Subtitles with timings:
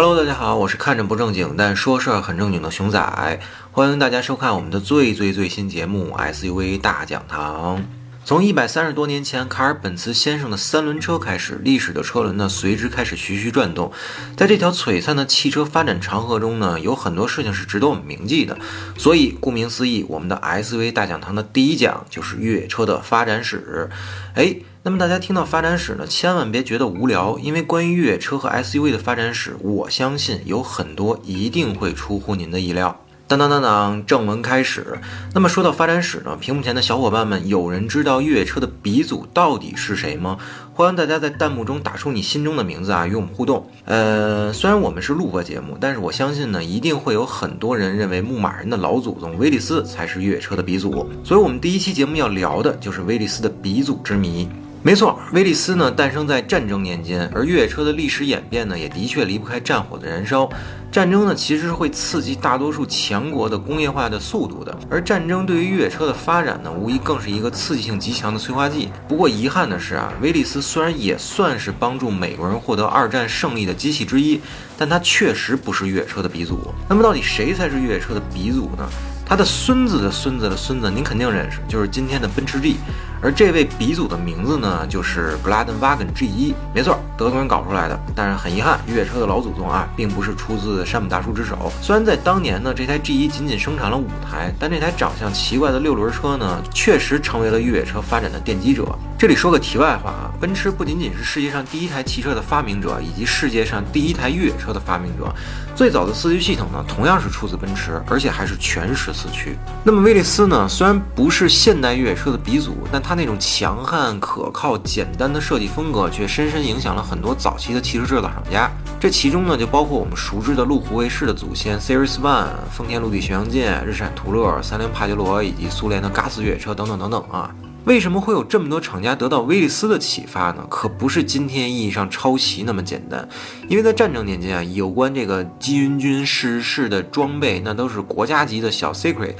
[0.00, 3.40] Hello，大家好，我是看着不正经但说事儿很正经的熊仔，
[3.72, 7.82] 欢迎大家收看我们的最最最新节目 SUV 大讲堂。
[8.28, 13.90] 从一百三十多年前卡尔本茨先生的三轮车开始，历史的车轮呢随之开始徐徐转动。
[14.36, 18.58] 在这条璀璨的汽车发展长河中呢，有很多事情是值得我们铭记的。
[18.98, 23.88] 所以，顾名思义，我们的 SUV 大讲堂的第一讲就是越野车的发展史。
[24.34, 33.00] 哎，那么大家听到发展史呢，千万别觉得无聊，因为关于越野车和 SUV 的发展史，我相信有很多一定会出乎您的意料。
[33.28, 34.98] 当当当当，正文开始。
[35.34, 40.38] 那么说到发展史呢，屏幕前的小伙伴们，有人知道越野车的鼻祖到底是谁吗？
[40.72, 43.70] 欢迎大家在弹幕中打出你心中的名字啊，与我们互动。
[43.84, 51.06] 呃，虽然我们是录播节目，但是我相信呢，一定会有很多人认为牧马人的老祖宗威利斯才是越野车的鼻祖。
[51.22, 54.48] 所以，我们第一期节目要聊的就是威利斯的鼻祖之谜。
[54.80, 60.48] 没错，威利斯呢诞生在战争年间，而越野车的历史演变呢，也的确离不开战火的燃烧。
[60.90, 68.88] 战争呢，其实是会刺激大多数强国的工业化的速度的，而战争对于越野车的发展呢，无疑更是一个刺激性极强的催化剂。
[69.08, 74.40] 不过遗憾的是啊，威利斯虽然也算是帮助美国人获得二战胜利的机器之一，
[74.78, 76.72] 但它确实不是越野车的鼻祖。
[76.88, 78.88] 那么到底谁才是越野车的鼻祖呢？
[79.26, 82.76] 他的孙子的孙子的孙子，您肯定认识，就是今天的奔驰 G。
[83.20, 86.54] 而这位鼻祖的名字呢，就是 Gladenwagen G1。
[86.74, 87.98] 没错，德国人搞出来的。
[88.14, 91.72] 但是很遗憾，越野车的老祖宗啊，并不是出自山姆大叔之手。
[91.82, 98.86] 虽然在当年呢，这台 G1 仅仅生产了五台，但这台长相奇怪的六轮车呢，确实成为了越野车发展的奠基者。
[99.18, 105.34] 这里说个题外话啊，奔驰不仅仅是世界上第一台汽车的发明者，以及世界上第一台越野车的发明者。
[105.74, 109.56] 最早的四驱系统呢，同样是出自奔驰，而且还是全时四驱。
[109.82, 118.70] 那么威利斯呢，虽然不是现代越野车的鼻祖，但它那种强悍、可靠、简单的设计风格，却深深影响了很多早期的汽车制造厂家。
[119.00, 127.50] 这其中呢，就包括我们熟知的路虎卫士的祖先 Series One、丰田陆地巡洋舰、日产途乐、三菱帕杰罗，以及苏联的嘎斯越野车等等等等啊。
[127.86, 130.66] 为什么会有这么多厂家得到威利斯的启发呢？
[130.68, 133.26] 可不是今天意义上抄袭那么简单，
[133.68, 139.36] 因为在战争年间啊，有关这个机云军式式的装备，那都是国家级的小 secret。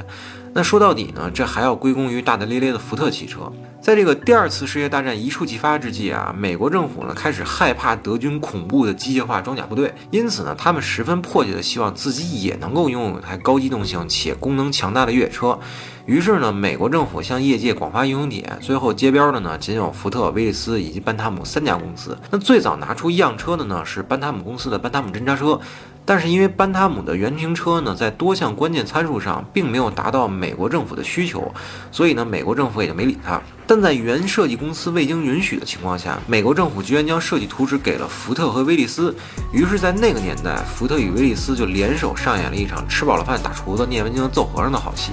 [0.58, 3.42] 那说到底呢，这还要归功于大大咧咧的福特汽车。
[3.80, 15.56] 在这个第二次世界大战一触即发之际啊，美国政府呢开始害怕德军恐怖的机械化装甲部队，因此呢，他们十分迫切的希望自己也能够拥有一台高机动性且功能强大的越野车。
[16.06, 22.18] 于是呢，美国政府向业界广发英雄帖，最后接标的呢仅有福特、威利斯以及班塔姆三家公司。
[22.32, 25.60] 那最早拿出样车的呢是班塔姆公司的班塔姆侦察车。
[26.08, 31.52] 但是因为班塔姆的原型车呢，在多项关键参数上并没有达到美国政府的需求，
[31.92, 33.38] 所以呢，美国政府也就没理他。
[33.66, 39.14] 但在原设计公司未经允许的情况下，美国政府居然将设计图纸给了福特和威利斯。
[39.52, 45.12] 于是，在那个年代，福特与威利斯就联手上演了一场吃饱了饭打厨子、念完经揍和尚的好戏。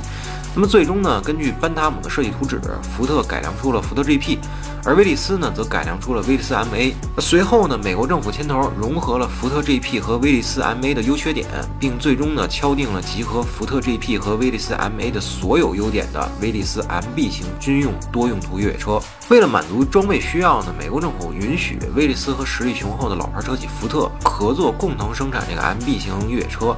[0.55, 4.37] 那么最终呢，根据班塔姆的设计图纸，福特改良出了福特 GP。
[4.85, 6.93] 而威利斯呢，则改良出了威利斯 MA。
[7.17, 11.47] 随后呢，美国政府牵头融合了福特 GP 和威利斯 MA 的优缺点，
[11.79, 19.01] 并最终呢，敲定了集合福特 GP 和威利斯 MA 的所有优点的威利斯 MB 型军用多用途越野车。
[19.27, 26.77] 为了满足装备需要呢，美国政府允许威利斯和实力雄厚的老牌车企福特合作，共同生产这个 MB 型越野车。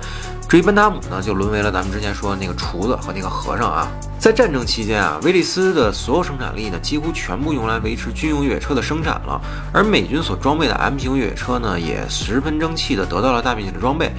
[0.49, 3.91] 至于班达姆呢，就沦为了咱们之前说的那个厨子和那个和尚啊。
[4.17, 9.41] 在战争期间啊，威利斯的所有生产力呢，几乎全部用来维持军用越野车的生产了。
[9.73, 14.09] 而美军所装备的 M 型越野车呢，也十分争气的得到了大面积的装备。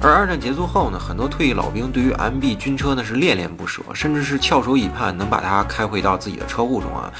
[0.00, 7.12] 而二战结束后呢，很多退役老兵对于 MB 军车呢是恋恋不舍，甚至是翘首以盼能把它开回到自己的车库中啊。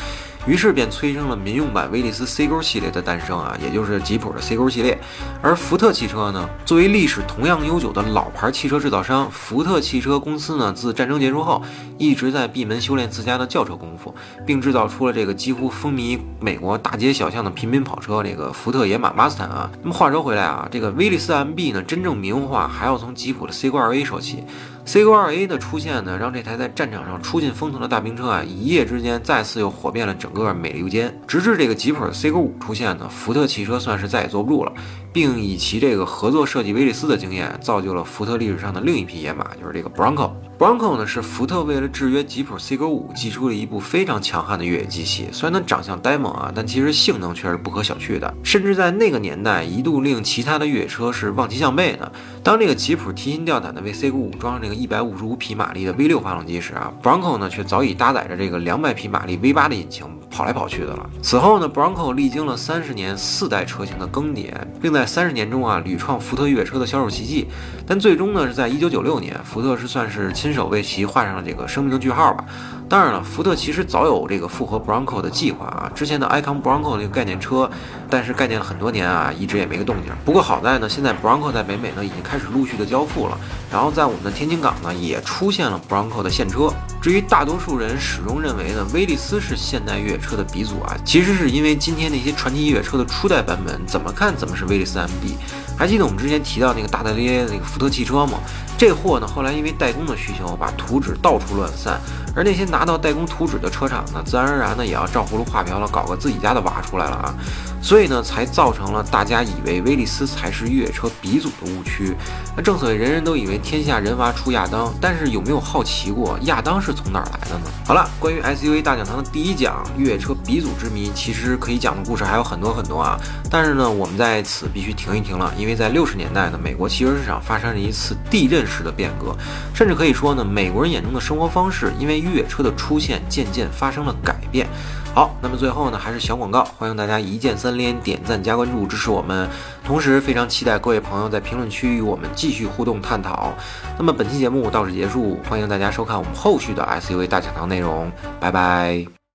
[0.46, 4.98] 于是便催生了民用版威利斯 C 勾系列的诞生啊，也就是吉普的 C 勾系列。
[5.42, 11.62] 而福特汽车呢，作为历史同样悠久的老牌汽车制造商，福特汽车公司呢，自战争结束后
[11.98, 14.14] 一直在闭门修炼自家的轿车功夫，
[14.46, 19.70] 并制造出了这个几乎风靡美国大街小巷的平民跑车——这个福特野马 Mustang 啊。
[19.82, 24.44] 那么话说回来啊，这个威利斯 MB 呢，真正民用化还要从吉普的 C 勾 2A 说起。
[24.87, 31.12] C 勾 2A 的出现呢，让这台在战场上出尽风头的大兵车啊，一夜之间再次又火遍了整个美利坚。
[31.27, 34.73] 直至这个吉普的 C 勾5出现呢，福特汽车算是再也坐不住了，
[35.12, 40.31] 并以其这个合作设计威利斯的经验，造就了福特历史上的另一匹野马，就是这个 Bronco。
[40.58, 45.29] Bronco 呢是福特为了制约吉普 C 勾五，寄出了一部非常强悍的越野机器。
[45.31, 52.11] 虽然它长相呆萌啊，但其实性能却是不可小觑的，甚至在那个年代一度令其他的越野车是望其项背的。
[52.43, 61.11] 当这个吉普提心吊胆的为 C 勾五装上这个一百五十五匹马力的 V 六发动机时啊，Bronco 呢却早已搭载着这个两百匹马力 V 八的引擎跑来跑去的了。
[61.20, 64.50] 此后呢，Bronco 历经了三十年四代车型的更迭，
[64.81, 67.47] 并在三十年中啊屡创福特越野车的销售奇迹。
[67.87, 72.44] 但最终呢是在一九九六年，福特是算是亲手为其画上了这个生命的句号吧。
[72.88, 75.90] 当然了，福特其实早有这个复合 Bronco 的计划啊。
[75.93, 77.69] 之前的 Icon Bronco 这个概念车，
[78.08, 80.12] 但是概念了很多年啊，一直也没个动静。
[80.25, 83.37] 不过好在呢，现在 Bronco 在北美呢已经开始陆续的交付了，
[83.72, 86.72] 然后在我们的天津港呢也出现了 Bronco 的现车。
[87.02, 95.34] 至于大多数人始终认为呢，威利斯是现代越野车的鼻祖啊，其实是因为今天那些传奇越野车的初代版本怎么看怎么是威利斯 MB。
[95.76, 98.38] 还记得我们之前提到那个大大咧咧的那个福特汽车吗？
[98.78, 102.00] 这货呢后来因为代工的需求，把图纸到处乱散。
[102.34, 107.34] 而那些拿到代工图纸的车厂呢，自然而然呢也要照葫芦画瓢了，搞个自己家的娃出来了啊，
[107.81, 112.14] 所以呢才造成了大家以为威利斯才是越野车鼻祖的误区。
[112.55, 117.70] 那正所谓人人都以为天下人娃出亚当，但是有没有好奇过亚当是从哪儿来的呢？
[117.87, 123.19] 好了，关于 SUV 大讲堂的第一讲越野车鼻祖之谜，其实可以讲的故事还有很多很多啊。
[123.50, 129.34] 但是呢，我们在此必须停一停了，因为在六十年代呢，美国汽车市场发生了一次地震式的变革，
[129.74, 134.66] 甚至可以说呢，美国人眼中的生活方式因为越野车的出现渐渐发生了改变。
[135.14, 139.48] 好，那么最后呢，还是小广告，欢迎大家一键三连、点赞加关注支持我们。
[139.82, 143.54] 同时，非常期待各位朋友在评论区与我们继续互动探讨。
[143.96, 149.25] 那么本期节目到此结束，欢迎大家收看我们后续的 SUV 大讲堂内容，拜拜。